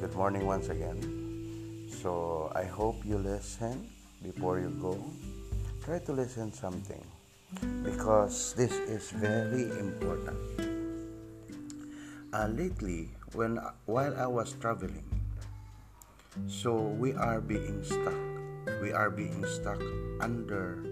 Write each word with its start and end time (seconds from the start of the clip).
Good 0.00 0.14
morning 0.14 0.46
once 0.46 0.68
again. 0.68 0.98
So 1.88 2.50
I 2.54 2.64
hope 2.64 3.04
you 3.04 3.18
listen 3.18 3.88
before 4.22 4.58
you 4.58 4.70
go. 4.82 4.98
Try 5.84 5.98
to 6.00 6.12
listen 6.12 6.52
something 6.52 7.04
because 7.84 8.54
this 8.54 8.72
is 8.90 9.10
very 9.10 9.70
important. 9.78 10.38
Uh, 12.32 12.48
lately, 12.50 13.10
when 13.34 13.60
while 13.86 14.14
I 14.16 14.26
was 14.26 14.54
traveling, 14.58 15.04
so 16.48 16.74
we 16.74 17.12
are 17.14 17.40
being 17.40 17.84
stuck. 17.84 18.18
We 18.80 18.92
are 18.92 19.10
being 19.10 19.44
stuck 19.46 19.78
under 20.20 20.82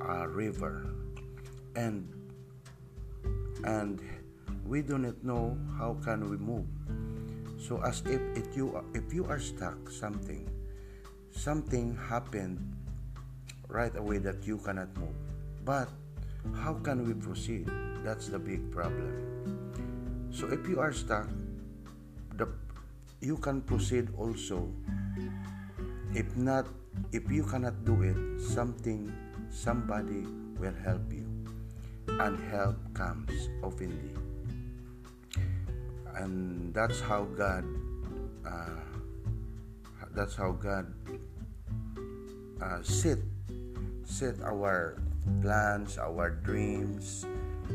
a 0.00 0.28
river, 0.28 0.86
and 1.74 2.08
and 3.64 4.00
we 4.66 4.82
do 4.82 4.98
not 4.98 5.22
know 5.22 5.58
how 5.78 5.98
can 6.04 6.30
we 6.30 6.36
move 6.36 6.66
so 7.66 7.82
as 7.82 7.98
if 8.06 8.22
it 8.38 8.46
you 8.54 8.70
if 8.94 9.10
you 9.10 9.26
are 9.26 9.42
stuck 9.42 9.90
something 9.90 10.46
something 11.34 11.98
happened 11.98 12.62
right 13.66 13.94
away 13.98 14.18
that 14.18 14.46
you 14.46 14.58
cannot 14.58 14.88
move. 14.96 15.14
But 15.64 15.90
how 16.54 16.74
can 16.74 17.02
we 17.02 17.14
proceed? 17.14 17.66
That's 18.06 18.28
the 18.28 18.38
big 18.38 18.70
problem. 18.70 20.30
So 20.30 20.46
if 20.46 20.68
you 20.68 20.78
are 20.78 20.92
stuck 20.92 21.26
the 22.38 22.46
you 23.20 23.36
can 23.36 23.60
proceed 23.60 24.08
also. 24.16 24.70
If 26.14 26.36
not 26.36 26.70
if 27.12 27.26
you 27.30 27.42
cannot 27.44 27.84
do 27.84 28.00
it 28.06 28.16
something 28.40 29.10
somebody 29.50 30.22
will 30.62 30.76
help 30.86 31.10
you. 31.10 31.26
And 32.06 32.38
help 32.48 32.78
comes 32.94 33.50
openly 33.66 34.14
and 36.16 36.72
that's 36.72 37.00
how 37.00 37.24
God 37.36 37.64
uh, 38.46 38.80
that's 40.16 40.34
how 40.34 40.52
God 40.56 40.88
uh, 42.60 42.80
set 42.82 43.18
set 44.04 44.40
our 44.40 44.96
plans, 45.42 45.98
our 45.98 46.30
dreams, 46.30 47.26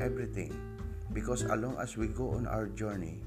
everything. 0.02 0.56
Because 1.14 1.44
along 1.44 1.78
as 1.78 1.98
we 1.98 2.08
go 2.08 2.32
on 2.34 2.48
our 2.48 2.66
journey, 2.72 3.20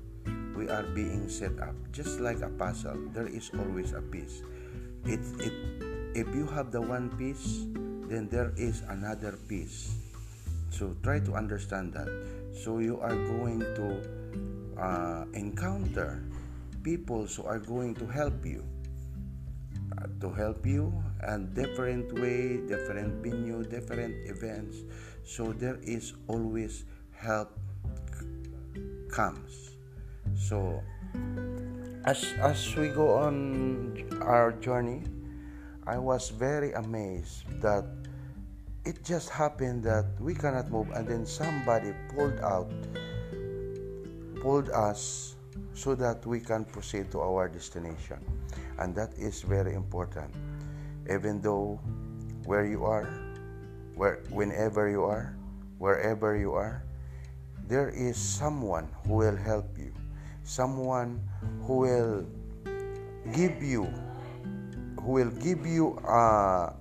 we 0.57 0.69
are 0.69 0.83
being 0.97 1.29
set 1.29 1.53
up 1.61 1.77
just 1.93 2.19
like 2.19 2.41
a 2.41 2.49
puzzle. 2.49 2.97
There 3.13 3.29
is 3.29 3.53
always 3.55 3.93
a 3.93 4.03
piece. 4.03 4.43
It 5.05 5.21
it 5.39 5.55
if 6.17 6.27
you 6.35 6.47
have 6.51 6.73
the 6.73 6.81
one 6.81 7.13
piece, 7.15 7.67
then 8.11 8.27
there 8.33 8.51
is 8.57 8.83
another 8.89 9.39
piece. 9.47 9.95
So 10.71 10.97
try 11.07 11.21
to 11.23 11.39
understand 11.39 11.93
that. 11.95 12.11
So 12.51 12.79
you 12.83 12.99
are 12.99 13.15
going 13.15 13.63
to 13.63 14.03
uh, 14.79 15.25
encounter 15.35 16.23
people 16.83 17.27
who 17.27 17.45
are 17.45 17.59
going 17.59 17.95
to 17.95 18.07
help 18.07 18.45
you. 18.45 18.65
Uh, 19.95 20.09
to 20.19 20.33
help 20.33 20.67
you 20.67 20.91
and 21.29 21.55
different 21.55 22.11
way 22.19 22.57
different 22.67 23.23
venue 23.23 23.63
different 23.63 24.15
events. 24.27 24.79
So 25.25 25.53
there 25.53 25.79
is 25.83 26.15
always 26.27 26.85
help 27.13 27.53
comes. 29.13 29.77
So 30.35 30.83
as 32.05 32.21
as 32.45 32.61
we 32.77 32.89
go 32.93 33.17
on 33.17 33.97
our 34.21 34.53
journey 34.61 35.01
i 35.89 35.97
was 35.97 36.29
very 36.29 36.73
amazed 36.77 37.49
that 37.65 37.85
it 38.85 39.01
just 39.03 39.33
happened 39.33 39.83
that 39.83 40.05
we 40.21 40.37
cannot 40.37 40.69
move 40.69 40.85
and 40.93 41.09
then 41.09 41.25
somebody 41.25 41.97
pulled 42.13 42.37
out 42.45 42.69
pulled 44.45 44.69
us 44.77 45.37
so 45.73 45.97
that 45.97 46.21
we 46.29 46.39
can 46.39 46.69
proceed 46.69 47.09
to 47.09 47.25
our 47.25 47.49
destination. 47.49 48.21
And 48.77 48.95
that 48.95 49.17
is 49.17 49.41
very 49.41 49.73
important. 49.73 50.29
Even 51.09 51.41
though 51.41 51.81
where 52.45 52.69
you 52.69 52.85
are, 52.85 53.09
where 53.97 54.21
whenever 54.29 54.93
you 54.93 55.03
are, 55.09 55.33
wherever 55.81 56.37
you 56.37 56.53
are, 56.53 56.85
there 57.65 57.89
is 57.89 58.21
someone 58.21 58.85
who 59.09 59.17
will 59.25 59.37
help 59.37 59.73
you. 59.81 59.97
Someone 60.45 61.25
who 61.65 61.89
will 61.89 62.29
give 63.33 63.65
you 63.65 63.89
who 65.01 65.17
will 65.17 65.33
give 65.41 65.65
you 65.65 65.97
a 66.05 66.77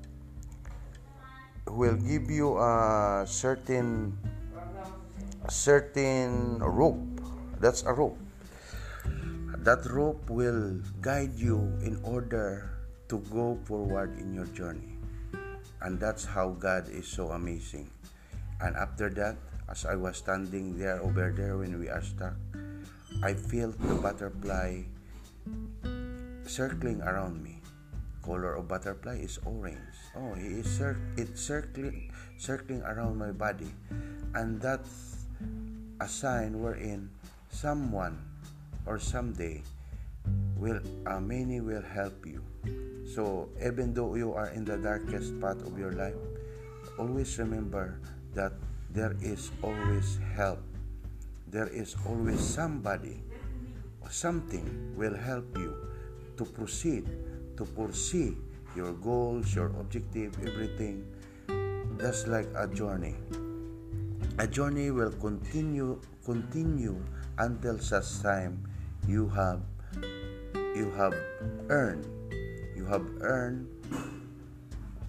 who 1.63 1.75
will 1.79 1.95
give 1.95 2.27
you 2.27 2.59
a 2.59 3.23
certain 3.23 4.19
certain 5.47 6.59
rope 6.59 7.12
that's 7.63 7.87
a 7.87 7.95
rope. 7.95 8.19
That 9.63 9.87
rope 9.87 10.27
will 10.27 10.83
guide 10.99 11.39
you 11.39 11.63
in 11.79 11.95
order 12.03 12.75
to 13.07 13.23
go 13.31 13.55
forward 13.63 14.19
in 14.19 14.35
your 14.35 14.51
journey. 14.51 14.99
And 15.79 15.95
that's 15.95 16.27
how 16.27 16.59
God 16.59 16.91
is 16.91 17.07
so 17.07 17.31
amazing. 17.31 17.87
And 18.59 18.75
after 18.75 19.07
that, 19.15 19.39
as 19.71 19.87
I 19.87 19.95
was 19.95 20.19
standing 20.19 20.75
there 20.75 20.99
over 20.99 21.31
there 21.31 21.55
when 21.55 21.79
we 21.79 21.87
are 21.87 22.03
stuck, 22.03 22.35
I 23.23 23.31
felt 23.31 23.79
the 23.79 23.95
butterfly 23.95 24.83
circling 26.43 26.99
around 26.99 27.39
me. 27.39 27.63
Color 28.27 28.59
of 28.59 28.67
butterfly 28.67 29.23
is 29.23 29.39
orange. 29.47 29.95
Oh, 30.19 30.35
he 30.35 30.59
is 30.59 30.67
cir- 30.67 30.99
it's 31.15 31.39
circling 31.39 32.11
circling 32.35 32.83
around 32.83 33.15
my 33.15 33.31
body. 33.31 33.71
And 34.35 34.59
that's 34.59 35.23
a 35.99 36.07
sign 36.07 36.59
wherein 36.59 37.07
someone 37.53 38.17
or 38.89 38.97
someday 38.97 39.61
will 40.57 40.81
uh, 41.05 41.21
many 41.21 41.61
will 41.61 41.85
help 41.85 42.25
you. 42.25 42.41
So 43.05 43.49
even 43.61 43.93
though 43.93 44.15
you 44.15 44.33
are 44.33 44.49
in 44.49 44.65
the 44.65 44.77
darkest 44.77 45.39
part 45.39 45.61
of 45.61 45.77
your 45.77 45.93
life 45.93 46.17
always 46.97 47.37
remember 47.37 47.99
that 48.33 48.53
there 48.89 49.15
is 49.21 49.51
always 49.61 50.17
help. 50.35 50.59
There 51.47 51.69
is 51.69 51.95
always 52.09 52.41
somebody 52.41 53.21
or 54.01 54.09
something 54.09 54.65
will 54.97 55.15
help 55.15 55.45
you 55.57 55.77
to 56.37 56.45
proceed 56.45 57.05
to 57.57 57.63
pursue 57.77 58.35
your 58.75 58.93
goals 59.05 59.53
your 59.53 59.69
objective 59.77 60.33
everything 60.41 61.05
just 62.01 62.27
like 62.27 62.49
a 62.57 62.65
journey. 62.67 63.13
A 64.39 64.47
journey 64.47 64.89
will 64.89 65.13
continue 65.21 66.01
continue 66.25 66.97
until 67.37 67.79
such 67.79 68.21
time 68.21 68.63
you 69.07 69.27
have 69.29 69.61
you 70.75 70.91
have 70.97 71.13
earned 71.69 72.05
you 72.75 72.85
have 72.85 73.05
earned 73.21 73.67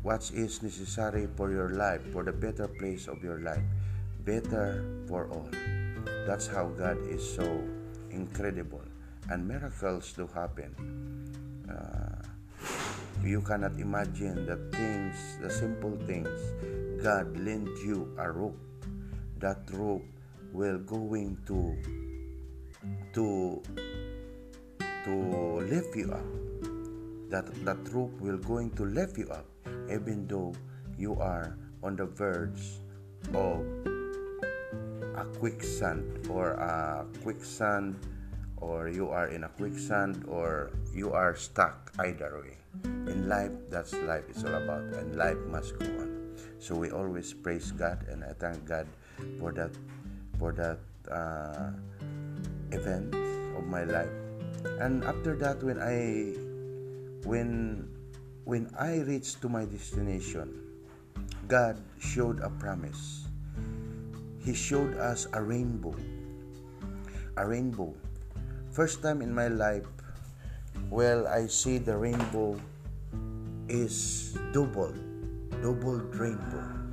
what 0.02 0.30
is 0.34 0.62
necessary 0.62 1.26
for 1.36 1.50
your 1.50 1.70
life 1.70 2.04
for 2.12 2.22
the 2.22 2.32
better 2.32 2.68
place 2.68 3.08
of 3.08 3.22
your 3.24 3.40
life 3.40 3.64
better 4.24 4.84
for 5.06 5.28
all. 5.28 5.48
That's 6.26 6.46
how 6.46 6.68
god 6.76 6.96
is 7.08 7.20
so 7.20 7.44
incredible. 8.10 8.82
And 9.30 9.46
miracles 9.46 10.12
do 10.12 10.28
happen. 10.32 10.72
Uh, 11.68 12.20
you 13.22 13.40
cannot 13.40 13.80
imagine 13.80 14.44
the 14.44 14.56
things 14.76 15.16
the 15.40 15.48
simple 15.48 15.96
things 16.04 16.28
god 17.02 17.36
lent 17.40 17.68
you 17.84 18.12
a 18.18 18.30
rope. 18.30 18.60
That 19.38 19.68
rope 19.72 20.04
will 20.52 20.78
going 20.78 21.36
to 21.48 21.76
to 23.14 23.62
to 25.04 25.14
lift 25.70 25.94
you 25.96 26.10
up. 26.12 26.26
That 27.30 27.46
that 27.64 27.80
rope 27.90 28.14
will 28.20 28.38
going 28.38 28.70
to 28.78 28.84
lift 28.84 29.18
you 29.18 29.30
up 29.30 29.46
even 29.90 30.26
though 30.26 30.54
you 30.98 31.16
are 31.18 31.56
on 31.82 31.96
the 31.96 32.06
verge 32.06 32.80
of 33.34 33.64
a 35.16 35.24
quicksand 35.38 36.04
or 36.28 36.52
a 36.58 37.06
quicksand 37.22 37.98
or 38.58 38.88
you 38.88 39.08
are 39.08 39.28
in 39.28 39.44
a 39.44 39.50
quicksand 39.60 40.24
or 40.28 40.70
you 40.94 41.12
are 41.12 41.36
stuck 41.36 41.92
either 41.98 42.42
way. 42.42 42.56
In 42.84 43.28
life 43.28 43.52
that's 43.68 43.92
life 44.08 44.24
is 44.30 44.44
all 44.44 44.54
about 44.54 44.84
and 44.96 45.16
life 45.16 45.38
must 45.50 45.78
go 45.78 45.86
on. 46.00 46.36
So 46.58 46.74
we 46.74 46.90
always 46.90 47.32
praise 47.32 47.70
god 47.72 48.06
and 48.08 48.24
i 48.24 48.32
thank 48.32 48.64
god 48.64 48.88
for 49.38 49.52
that 49.52 49.70
for 50.38 50.52
that 50.52 50.80
uh, 51.12 51.70
event 52.74 53.14
of 53.56 53.64
my 53.70 53.84
life. 53.84 54.10
And 54.82 55.04
after 55.04 55.38
that 55.38 55.62
when 55.62 55.78
i 55.78 56.34
when 57.24 57.86
when 58.44 58.68
i 58.76 59.00
reached 59.06 59.40
to 59.40 59.48
my 59.48 59.64
destination 59.64 60.50
god 61.48 61.78
showed 61.98 62.40
a 62.40 62.50
promise. 62.58 63.24
He 64.44 64.52
showed 64.52 64.98
us 65.00 65.24
a 65.32 65.40
rainbow 65.40 65.96
a 67.36 67.46
rainbow. 67.46 67.90
First 68.70 69.02
time 69.02 69.22
in 69.22 69.32
my 69.32 69.48
life 69.48 69.86
well 70.90 71.26
i 71.26 71.46
see 71.46 71.78
the 71.78 71.96
rainbow 71.96 72.58
is 73.68 74.36
double 74.52 74.92
double 75.62 75.98
rainbow 76.12 76.83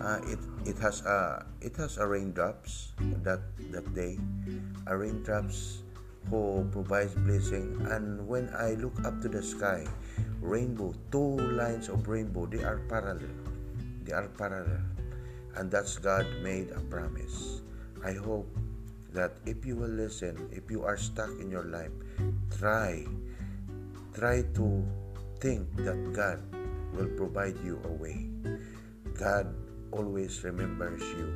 uh, 0.00 0.20
it 0.26 0.38
it 0.64 0.78
has 0.78 1.04
a 1.06 1.46
it 1.60 1.76
has 1.76 1.98
a 1.98 2.06
raindrops 2.06 2.92
that 3.22 3.40
that 3.70 3.86
day 3.94 4.18
a 4.86 4.96
raindrops 4.96 5.82
who 6.30 6.66
provides 6.72 7.14
blessing. 7.14 7.78
And 7.90 8.26
when 8.26 8.50
I 8.54 8.74
look 8.74 8.94
up 9.04 9.22
to 9.22 9.28
the 9.28 9.42
sky, 9.42 9.86
rainbow, 10.40 10.94
two 11.12 11.38
lines 11.54 11.88
of 11.88 12.08
rainbow, 12.08 12.46
they 12.46 12.62
are 12.64 12.82
parallel. 12.88 13.30
They 14.02 14.12
are 14.12 14.28
parallel. 14.34 14.82
And 15.56 15.70
that's 15.70 15.98
God 15.98 16.26
made 16.42 16.70
a 16.70 16.80
promise. 16.90 17.62
I 18.04 18.12
hope 18.12 18.46
that 19.14 19.38
if 19.46 19.64
you 19.64 19.76
will 19.76 19.90
listen, 19.90 20.50
if 20.52 20.70
you 20.70 20.82
are 20.84 20.96
stuck 20.96 21.30
in 21.40 21.50
your 21.50 21.64
life, 21.64 21.94
try, 22.58 23.06
try 24.14 24.42
to 24.42 24.84
think 25.40 25.64
that 25.86 25.96
God 26.12 26.42
will 26.92 27.08
provide 27.16 27.56
you 27.64 27.80
a 27.84 27.92
way. 27.96 28.28
God 29.16 29.48
always 29.92 30.42
remembers 30.44 31.02
you, 31.02 31.32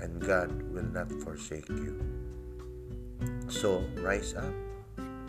and 0.00 0.20
God 0.20 0.50
will 0.72 0.88
not 0.90 1.10
forsake 1.22 1.68
you. 1.68 1.98
So 3.48 3.84
rise 4.00 4.34
up, 4.34 4.54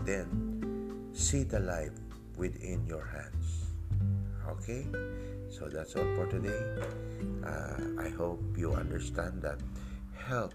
then 0.05 1.09
see 1.13 1.43
the 1.43 1.59
life 1.59 1.93
within 2.37 2.85
your 2.87 3.05
hands. 3.05 3.73
Okay? 4.47 4.85
So 5.49 5.67
that's 5.67 5.95
all 5.95 6.07
for 6.15 6.27
today. 6.27 6.63
Uh, 7.45 8.01
I 8.01 8.09
hope 8.09 8.41
you 8.57 8.73
understand 8.73 9.41
that 9.41 9.59
help, 10.15 10.53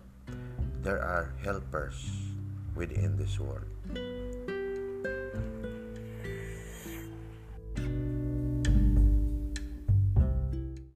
there 0.83 1.03
are 1.03 1.35
helpers 1.43 2.11
within 2.75 3.17
this 3.17 3.39
world. 3.39 3.69